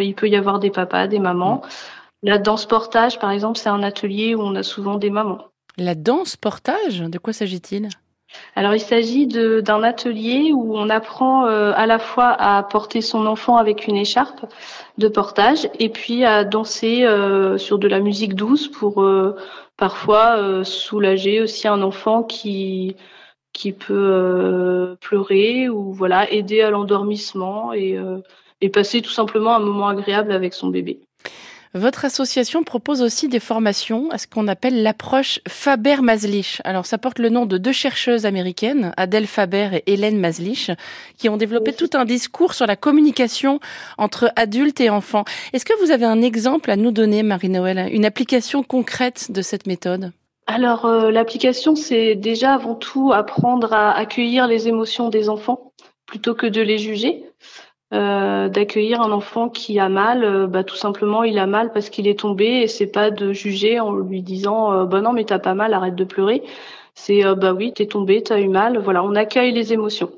il 0.01 0.15
peut 0.15 0.29
y 0.29 0.37
avoir 0.37 0.59
des 0.59 0.71
papas, 0.71 1.07
des 1.07 1.19
mamans. 1.19 1.63
La 2.23 2.39
danse 2.39 2.67
portage, 2.67 3.19
par 3.19 3.31
exemple, 3.31 3.59
c'est 3.59 3.71
un 3.71 3.83
atelier 3.83 4.35
où 4.35 4.43
on 4.43 4.55
a 4.55 4.63
souvent 4.63 4.97
des 4.97 5.09
mamans. 5.11 5.47
La 5.79 5.95
danse 5.95 6.37
portage 6.37 7.01
De 7.01 7.19
quoi 7.19 7.33
s'agit-il? 7.33 7.89
Alors, 8.55 8.75
il 8.75 8.81
s'agit 8.81 9.27
d'un 9.27 9.83
atelier 9.83 10.53
où 10.53 10.77
on 10.77 10.89
apprend 10.89 11.47
euh, 11.47 11.73
à 11.75 11.87
la 11.87 11.99
fois 11.99 12.29
à 12.29 12.63
porter 12.63 13.01
son 13.01 13.27
enfant 13.27 13.57
avec 13.57 13.87
une 13.87 13.97
écharpe 13.97 14.47
de 14.99 15.09
portage 15.09 15.69
et 15.79 15.89
puis 15.89 16.25
à 16.25 16.45
danser 16.45 17.05
euh, 17.05 17.59
sur 17.59 17.79
de 17.79 17.89
la 17.89 18.01
musique 18.01 18.35
douce 18.35 18.69
pour 18.69 19.03
euh, 19.03 19.37
parfois 19.77 20.65
soulager 20.65 21.41
aussi 21.41 21.69
un 21.69 21.83
enfant 21.83 22.23
qui 22.23 22.97
peut 23.79 24.97
pleurer 25.01 25.69
ou 25.69 25.93
voilà 25.93 26.31
aider 26.31 26.63
à 26.63 26.71
l'endormissement 26.71 27.73
et 27.73 28.69
passer 28.73 29.03
tout 29.03 29.11
simplement 29.11 29.55
un 29.55 29.61
moment 29.61 29.89
agréable 29.89 30.33
avec 30.33 30.55
son 30.55 30.69
bébé. 30.69 31.01
Votre 31.75 32.05
association 32.05 32.65
propose 32.65 33.01
aussi 33.01 33.29
des 33.29 33.41
formations 33.41 34.11
à 34.11 34.19
ce 34.19 34.27
qu'on 34.27 34.47
appelle 34.47 34.83
l'approche 34.83 35.41
Faber-Maslich. 35.49 36.61
Alors, 36.65 36.85
ça 36.85 36.99
porte 36.99 37.19
le 37.19 37.31
nom 37.31 37.47
de 37.47 37.57
deux 37.57 37.73
chercheuses 37.73 38.27
américaines, 38.27 38.93
Adèle 38.99 39.27
Faber 39.27 39.71
et 39.87 39.95
Hélène 39.95 40.19
Maslich, 40.19 40.71
qui 41.17 41.31
ont 41.31 41.39
développé 41.39 41.73
tout 41.73 41.89
un 41.95 42.05
discours 42.05 42.53
sur 42.53 42.67
la 42.67 42.77
communication 42.77 43.59
entre 43.97 44.31
adultes 44.37 44.83
et 44.83 44.91
enfants. 44.91 45.25
Est-ce 45.55 45.65
que 45.65 45.79
vous 45.83 45.91
avez 45.91 46.05
un 46.05 46.21
exemple 46.21 46.71
à 46.71 46.77
nous 46.77 46.91
donner, 46.91 47.23
Marie-Noël, 47.23 47.89
une 47.91 48.05
application 48.05 48.63
concrète 48.63 49.33
de 49.33 49.41
cette 49.41 49.67
méthode? 49.67 50.13
Alors, 50.47 50.85
euh, 50.85 51.11
l'application, 51.11 51.75
c'est 51.75 52.17
déjà 52.17 52.53
avant 52.53 52.75
tout 52.75 53.13
apprendre 53.15 53.73
à 53.73 53.97
accueillir 53.97 54.47
les 54.47 54.69
émotions 54.69 55.09
des 55.09 55.31
enfants 55.31 55.73
plutôt 56.05 56.35
que 56.35 56.47
de 56.47 56.61
les 56.61 56.77
juger. 56.77 57.25
Euh, 57.93 58.49
d'accueillir 58.49 59.03
un 59.03 59.13
enfant 59.13 59.51
qui 59.51 59.79
a 59.79 59.91
mal, 59.91 60.25
euh, 60.25 60.47
bah, 60.47 60.65
tout 60.65 60.77
simplement, 60.77 61.25
il 61.25 61.39
a 61.39 61.47
mal 61.47 61.73
parce 61.73 61.91
qu'il 61.91 62.09
est 62.09 62.19
tombé 62.19 62.63
et 62.63 62.67
c'est 62.67 62.87
pas 62.87 63.11
de 63.11 63.35
juger 63.35 63.81
en 63.81 63.93
lui 63.95 64.23
disant 64.23 64.73
euh, 64.73 64.85
bah 64.87 65.03
non 65.03 65.13
mais 65.13 65.25
t'as 65.25 65.39
pas 65.39 65.53
mal, 65.53 65.75
arrête 65.75 65.95
de 65.95 66.05
pleurer. 66.05 66.43
C'est 66.95 67.23
euh, 67.23 67.35
bah 67.35 67.53
oui 67.53 67.75
t'es 67.75 67.85
tombé, 67.87 68.23
t'as 68.23 68.41
eu 68.41 68.49
mal. 68.49 68.79
Voilà, 68.79 69.05
on 69.05 69.15
accueille 69.15 69.53
les 69.53 69.75
émotions. 69.75 70.11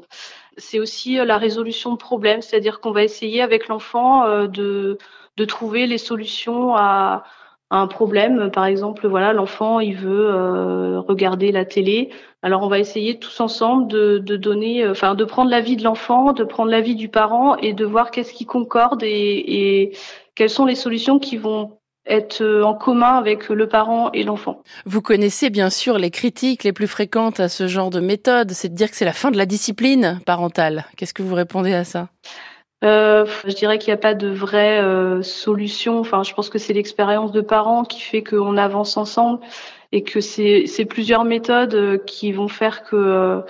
C'est 0.57 0.79
aussi 0.79 1.17
la 1.17 1.37
résolution 1.37 1.91
de 1.93 1.97
problèmes, 1.97 2.43
c'est-à-dire 2.43 2.81
qu'on 2.81 2.93
va 2.93 3.03
essayer 3.03 3.43
avec 3.43 3.67
l'enfant 3.67 4.47
de 4.47 4.99
de 5.37 5.45
trouver 5.45 5.89
les 5.89 5.99
solutions 5.99 6.77
à 6.77 7.25
à 7.71 7.79
un 7.79 7.89
problème. 7.89 8.51
Par 8.53 8.67
exemple, 8.67 9.09
voilà, 9.09 9.33
l'enfant, 9.33 9.81
il 9.81 9.97
veut 9.97 10.99
regarder 11.01 11.51
la 11.51 11.65
télé. 11.65 12.11
Alors, 12.45 12.63
on 12.63 12.69
va 12.69 12.79
essayer 12.79 13.19
tous 13.19 13.41
ensemble 13.41 13.89
de, 13.89 14.19
de 14.19 14.37
donner, 14.37 14.85
euh, 14.85 14.91
enfin, 14.91 15.15
de 15.15 15.25
prendre 15.25 15.51
l'avis 15.51 15.77
de 15.77 15.83
l'enfant, 15.83 16.35
de 16.35 16.45
prendre 16.45 16.71
l'avis 16.71 16.95
du 16.95 17.09
parent 17.09 17.57
et 17.57 17.73
de 17.73 17.87
voir 17.87 18.11
qu'est-ce 18.11 18.35
qui 18.35 18.45
concorde 18.45 19.03
et, 19.03 19.09
et 19.09 19.97
quelles 20.35 20.51
sont 20.51 20.67
les 20.67 20.75
solutions 20.75 21.19
qui 21.19 21.39
vont 21.39 21.79
être 22.07 22.43
euh, 22.43 22.63
en 22.63 22.75
commun 22.75 23.17
avec 23.17 23.49
le 23.49 23.67
parent 23.67 24.11
et 24.13 24.25
l'enfant. 24.25 24.63
Vous 24.85 25.01
connaissez 25.01 25.49
bien 25.49 25.71
sûr 25.71 25.97
les 25.97 26.11
critiques 26.11 26.65
les 26.65 26.75
plus 26.75 26.87
fréquentes 26.87 27.41
à 27.41 27.49
ce 27.49 27.67
genre 27.67 27.89
de 27.89 28.01
méthode, 28.01 28.51
c'est 28.51 28.69
de 28.69 28.75
dire 28.75 28.91
que 28.91 28.97
c'est 28.97 29.07
la 29.07 29.15
fin 29.15 29.31
de 29.31 29.39
la 29.39 29.47
discipline 29.47 30.21
parentale. 30.27 30.85
Qu'est-ce 30.99 31.15
que 31.15 31.23
vous 31.23 31.35
répondez 31.35 31.73
à 31.73 31.85
ça? 31.85 32.09
Euh, 32.85 33.25
je 33.47 33.55
dirais 33.55 33.79
qu'il 33.79 33.89
n'y 33.89 33.95
a 33.95 34.03
pas 34.03 34.13
de 34.13 34.29
vraie 34.29 34.83
euh, 34.83 35.23
solution. 35.23 35.99
Enfin, 36.01 36.23
je 36.23 36.35
pense 36.35 36.51
que 36.51 36.59
c'est 36.59 36.75
l'expérience 36.75 37.33
de 37.33 37.41
parents 37.41 37.85
qui 37.85 38.03
fait 38.03 38.23
qu'on 38.23 38.59
avance 38.59 38.99
ensemble 38.99 39.41
et 39.95 40.03
que 40.03 40.21
c'est 40.21 40.85
plusieurs 40.89 41.25
méthodes 41.25 41.75
euh, 41.75 41.99
qui 41.99 42.33
vont 42.33 42.49
faire 42.49 42.83
que 42.83 42.97
euh, 42.97 43.41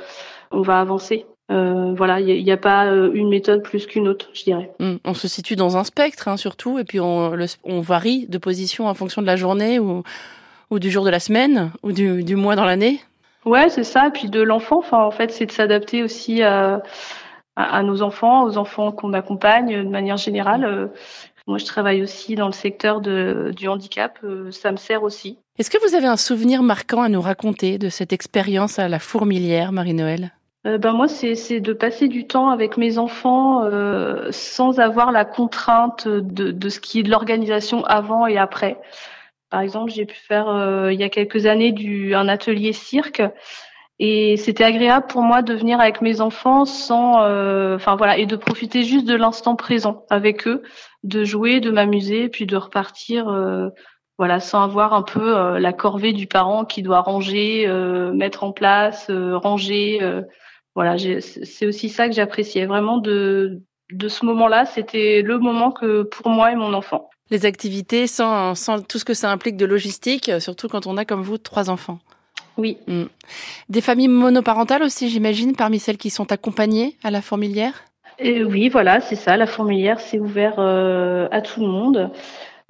on 0.51 0.61
va 0.61 0.79
avancer. 0.79 1.25
Euh, 1.51 1.95
voilà, 1.97 2.21
il 2.21 2.45
n'y 2.45 2.53
a, 2.53 2.57
pas 2.59 2.85
une 2.87 3.31
méthode 3.31 3.63
plus 3.63 3.87
qu'une 3.87 4.09
autre, 4.09 4.29
je 4.35 4.45
dirais. 4.45 4.71
Hmm, 4.79 4.97
On 5.05 5.15
se 5.15 5.27
situe 5.27 5.57
dans 5.57 5.79
un 5.79 5.85
spectre, 5.85 6.29
hein, 6.29 6.37
surtout, 6.37 6.79
et 6.79 6.85
puis 6.85 7.01
on, 7.01 7.31
le- 7.31 7.47
on 7.65 7.81
varie 7.81 8.27
de 8.29 8.37
position 8.37 8.89
en 8.89 8.95
fonction 8.95 9.23
de 9.23 9.27
la 9.27 9.37
journée 9.37 9.79
ou, 9.79 10.03
ou 10.71 10.79
du 10.79 10.91
jour 10.91 11.05
de 11.05 11.11
la 11.11 11.21
semaine 11.21 11.71
ou 11.83 11.93
du, 11.93 12.23
du 12.25 12.37
mois 12.37 12.57
dans 12.57 12.65
l'année. 12.67 13.01
Ouais, 13.47 13.71
c'est 13.71 13.85
ça. 13.85 14.09
Et 14.09 14.11
puis 14.11 14.29
de 14.29 14.43
l'enfant, 14.43 14.79
enfin, 14.79 15.03
en 15.03 15.11
fait, 15.11 15.31
c'est 15.31 15.47
de 15.47 15.53
s'adapter 15.53 16.03
aussi 16.03 16.43
à, 16.43 16.83
à, 17.57 17.79
à 17.79 17.83
nos 17.83 18.03
enfants, 18.03 18.45
aux 18.45 18.59
enfants 18.59 18.93
qu'on 18.93 19.15
accompagne 19.15 19.83
de 19.83 19.89
manière 19.89 20.19
générale. 20.19 20.91
Moi, 21.47 21.59
je 21.59 21.65
travaille 21.67 22.03
aussi 22.03 22.37
dans 22.37 22.47
le 22.47 22.53
secteur 22.53 23.01
de, 23.01 23.53
du 23.55 23.69
handicap. 23.69 24.19
Ça 24.51 24.73
me 24.73 24.79
sert 24.79 25.03
aussi. 25.03 25.39
Est-ce 25.57 25.71
que 25.71 25.79
vous 25.89 25.95
avez 25.95 26.09
un 26.09 26.17
souvenir 26.17 26.65
marquant 26.65 27.03
à 27.03 27.09
nous 27.09 27.21
raconter 27.21 27.79
de 27.79 27.89
cette 27.89 28.13
expérience 28.13 28.81
à 28.81 28.89
la 28.89 28.99
fourmilière, 28.99 29.71
Marie-Noël 29.71 30.33
Euh, 30.67 30.79
ben 30.79 30.93
moi, 30.93 31.07
c'est 31.07 31.61
de 31.61 31.73
passer 31.73 32.09
du 32.09 32.27
temps 32.27 32.51
avec 32.51 32.77
mes 32.77 32.99
enfants 32.99 33.63
euh, 33.63 34.33
sans 34.33 34.81
avoir 34.81 35.13
la 35.13 35.25
contrainte 35.25 36.09
de, 36.09 36.69
ce 36.69 36.81
qui 36.81 36.99
est 36.99 37.03
de 37.05 37.11
l'organisation 37.11 37.85
avant 37.85 38.27
et 38.27 38.37
après. 38.37 38.81
Par 39.49 39.61
exemple, 39.61 39.93
j'ai 39.93 40.07
pu 40.07 40.17
faire 40.17 40.49
euh, 40.49 40.93
il 40.93 40.99
y 40.99 41.05
a 41.05 41.09
quelques 41.09 41.47
années 41.47 41.71
du 41.71 42.17
un 42.17 42.27
atelier 42.27 42.73
cirque 42.73 43.23
et 44.01 44.37
c'était 44.37 44.65
agréable 44.65 45.07
pour 45.07 45.23
moi 45.23 45.43
de 45.43 45.55
venir 45.55 45.79
avec 45.79 46.01
mes 46.01 46.21
enfants 46.21 46.65
sans, 46.65 47.21
enfin 47.77 47.95
voilà, 47.95 48.19
et 48.19 48.27
de 48.27 48.35
profiter 48.35 48.83
juste 48.83 49.07
de 49.07 49.15
l'instant 49.15 49.55
présent 49.55 50.05
avec 50.11 50.49
eux, 50.49 50.65
de 51.05 51.23
jouer, 51.23 51.61
de 51.61 51.71
m'amuser, 51.71 52.29
puis 52.29 52.45
de 52.45 52.57
repartir. 52.57 53.31
Voilà, 54.19 54.41
sans 54.41 54.63
avoir 54.63 54.93
un 54.93 55.03
peu 55.03 55.37
euh, 55.37 55.59
la 55.59 55.73
corvée 55.73 56.13
du 56.13 56.27
parent 56.27 56.65
qui 56.65 56.83
doit 56.83 57.01
ranger, 57.01 57.67
euh, 57.67 58.13
mettre 58.13 58.45
en 58.45 58.53
place, 58.53 59.07
euh, 59.11 59.37
ranger. 59.37 60.01
voilà, 60.75 60.97
c'est 61.21 61.67
aussi 61.67 61.89
ça 61.89 62.09
que 62.09 62.15
j'appréciais 62.15 62.67
vraiment 62.67 62.99
de 62.99 63.61
de 63.93 64.09
ce 64.09 64.25
moment-là. 64.25 64.65
C'était 64.65 65.23
le 65.23 65.39
moment 65.39 65.71
que 65.71 66.03
pour 66.03 66.29
moi 66.29 66.51
et 66.51 66.57
mon 66.57 66.73
enfant. 66.73 67.11
Les 67.31 67.47
activités 67.47 68.07
sans, 68.07 68.55
sans 68.55 68.83
tout 68.83 68.99
ce 68.99 69.05
que 69.05 69.15
ça 69.15 69.31
implique 69.31 69.57
de 69.57 69.67
logistique, 69.67 70.31
surtout 70.41 70.69
quand 70.69 70.87
on 70.87 70.97
a 70.97 71.05
comme 71.05 71.23
vous 71.23 71.39
trois 71.39 71.71
enfants. 71.71 71.99
Oui. 72.57 72.79
Des 73.69 73.81
familles 73.81 74.09
monoparentales 74.09 74.83
aussi, 74.83 75.09
j'imagine, 75.09 75.57
parmi 75.57 75.79
celles 75.79 75.97
qui 75.97 76.11
sont 76.11 76.31
accompagnées 76.33 76.97
à 77.03 77.11
la 77.11 77.21
fourmilière? 77.21 77.85
Et 78.19 78.45
oui, 78.45 78.69
voilà, 78.69 79.01
c'est 79.01 79.17
ça. 79.17 79.37
La 79.37 79.47
fourmilière, 79.47 80.01
c'est 80.01 80.21
ouvert 80.21 80.55
euh, 80.59 81.29
à 81.33 81.41
tout 81.41 81.61
le 81.61 81.67
monde. 81.67 82.11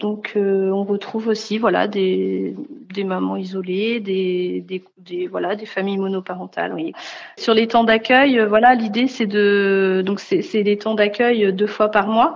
Donc, 0.01 0.33
euh, 0.37 0.71
on 0.71 0.83
retrouve 0.83 1.29
aussi, 1.29 1.57
voilà, 1.57 1.87
des, 1.87 2.57
des 2.93 3.05
mamans 3.05 3.37
isolées, 3.37 4.01
des, 4.01 4.65
des, 4.67 4.83
des, 4.99 5.29
voilà, 5.29 5.55
des 5.55 5.67
familles 5.67 5.99
monoparentales. 5.99 6.75
Oui. 6.75 6.93
Sur 7.39 7.55
les 7.55 7.69
temps 7.69 7.85
d'accueil, 7.85 8.41
euh, 8.41 8.47
voilà, 8.49 8.75
l'idée, 8.75 9.07
c'est 9.07 9.27
de, 9.27 10.03
donc, 10.05 10.19
c'est 10.19 10.63
des 10.65 10.79
temps 10.79 10.95
d'accueil 10.95 11.53
deux 11.53 11.69
fois 11.69 11.91
par 11.91 12.09
mois, 12.09 12.35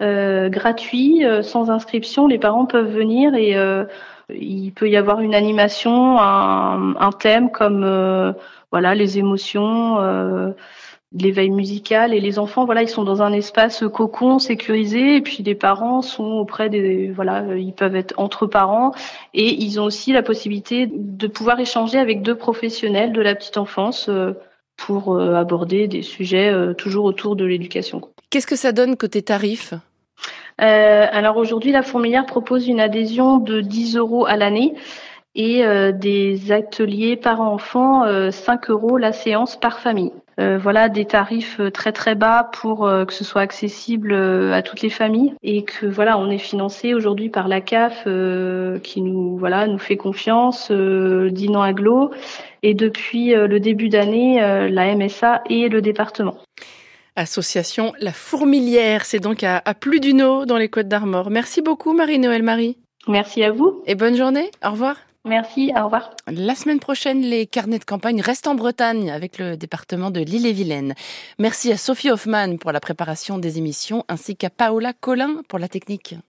euh, 0.00 0.48
gratuits, 0.48 1.24
euh, 1.24 1.42
sans 1.42 1.70
inscription. 1.70 2.28
Les 2.28 2.38
parents 2.38 2.66
peuvent 2.66 2.92
venir 2.92 3.34
et 3.34 3.56
euh, 3.56 3.84
il 4.30 4.70
peut 4.70 4.88
y 4.88 4.96
avoir 4.96 5.20
une 5.20 5.34
animation, 5.34 6.20
un, 6.20 6.94
un 6.96 7.12
thème 7.12 7.50
comme, 7.50 7.82
euh, 7.84 8.32
voilà, 8.70 8.94
les 8.94 9.18
émotions. 9.18 9.98
Euh, 11.14 11.18
l'éveil 11.18 11.50
musical 11.50 12.14
et 12.14 12.20
les 12.20 12.38
enfants 12.38 12.64
voilà 12.64 12.82
ils 12.82 12.88
sont 12.88 13.04
dans 13.04 13.22
un 13.22 13.32
espace 13.32 13.84
cocon 13.92 14.38
sécurisé 14.38 15.16
et 15.16 15.20
puis 15.20 15.42
les 15.42 15.54
parents 15.54 16.02
sont 16.02 16.24
auprès 16.24 16.68
des 16.68 17.10
voilà 17.10 17.44
ils 17.56 17.72
peuvent 17.72 17.96
être 17.96 18.14
entre 18.16 18.46
parents 18.46 18.92
et 19.34 19.52
ils 19.52 19.80
ont 19.80 19.84
aussi 19.84 20.12
la 20.12 20.22
possibilité 20.22 20.88
de 20.90 21.26
pouvoir 21.26 21.60
échanger 21.60 21.98
avec 21.98 22.22
deux 22.22 22.34
professionnels 22.34 23.12
de 23.12 23.20
la 23.20 23.34
petite 23.34 23.56
enfance 23.56 24.08
euh, 24.08 24.32
pour 24.76 25.14
euh, 25.14 25.34
aborder 25.34 25.86
des 25.86 26.02
sujets 26.02 26.50
euh, 26.50 26.74
toujours 26.74 27.04
autour 27.04 27.36
de 27.36 27.44
l'éducation. 27.44 28.00
Qu'est-ce 28.30 28.46
que 28.46 28.56
ça 28.56 28.72
donne 28.72 28.96
côté 28.96 29.22
tarif 29.22 29.74
Euh, 30.60 31.06
alors 31.10 31.36
aujourd'hui, 31.36 31.72
la 31.72 31.82
Fourmilière 31.82 32.26
propose 32.26 32.68
une 32.68 32.80
adhésion 32.80 33.38
de 33.38 33.60
10 33.60 33.96
euros 33.96 34.26
à 34.26 34.36
l'année 34.36 34.74
et 35.34 35.64
euh, 35.64 35.92
des 35.92 36.52
ateliers 36.52 37.16
parents-enfants, 37.16 38.04
euh, 38.04 38.30
5 38.30 38.70
euros 38.70 38.98
la 38.98 39.12
séance 39.12 39.58
par 39.58 39.78
famille. 39.80 40.12
Euh, 40.40 40.58
voilà 40.58 40.88
des 40.88 41.04
tarifs 41.04 41.60
euh, 41.60 41.70
très 41.70 41.92
très 41.92 42.14
bas 42.14 42.48
pour 42.52 42.86
euh, 42.86 43.04
que 43.04 43.12
ce 43.12 43.22
soit 43.22 43.42
accessible 43.42 44.12
euh, 44.12 44.52
à 44.52 44.62
toutes 44.62 44.80
les 44.80 44.88
familles 44.88 45.34
et 45.42 45.62
que 45.62 45.86
voilà 45.86 46.18
on 46.18 46.30
est 46.30 46.38
financé 46.38 46.94
aujourd'hui 46.94 47.28
par 47.28 47.48
la 47.48 47.60
CAF 47.60 48.04
qui 48.82 49.02
nous 49.02 49.36
voilà 49.36 49.66
nous 49.66 49.78
fait 49.78 49.96
confiance, 49.96 50.70
euh, 50.70 51.30
Dinan 51.30 51.62
Aglo 51.62 52.10
et 52.62 52.74
depuis 52.74 53.34
le 53.34 53.58
début 53.58 53.88
d'année 53.88 54.40
la 54.70 54.94
MSA 54.94 55.42
et 55.50 55.68
le 55.68 55.82
département. 55.82 56.36
Association 57.16 57.92
La 57.98 58.12
Fourmilière, 58.12 59.04
c'est 59.04 59.18
donc 59.18 59.42
à, 59.42 59.60
plus 59.74 60.00
d'une 60.00 60.22
eau 60.22 60.46
dans 60.46 60.56
les 60.56 60.68
Côtes 60.68 60.88
d'Armor. 60.88 61.30
Merci 61.30 61.60
beaucoup 61.60 61.92
Marie-Noël 61.92 62.42
Marie. 62.42 62.78
Merci 63.08 63.42
à 63.42 63.50
vous. 63.50 63.82
Et 63.86 63.96
bonne 63.96 64.16
journée. 64.16 64.50
Au 64.64 64.70
revoir. 64.70 64.96
Merci, 65.24 65.72
au 65.78 65.84
revoir. 65.84 66.10
La 66.26 66.56
semaine 66.56 66.80
prochaine, 66.80 67.20
les 67.20 67.46
carnets 67.46 67.78
de 67.78 67.84
campagne 67.84 68.20
restent 68.20 68.48
en 68.48 68.56
Bretagne 68.56 69.10
avec 69.10 69.38
le 69.38 69.56
département 69.56 70.10
de 70.10 70.20
l'Ille-et-Vilaine. 70.20 70.94
Merci 71.38 71.70
à 71.70 71.76
Sophie 71.76 72.10
Hoffman 72.10 72.56
pour 72.56 72.72
la 72.72 72.80
préparation 72.80 73.38
des 73.38 73.58
émissions 73.58 74.04
ainsi 74.08 74.34
qu'à 74.34 74.50
Paola 74.50 74.92
Collin 74.92 75.42
pour 75.48 75.60
la 75.60 75.68
technique. 75.68 76.16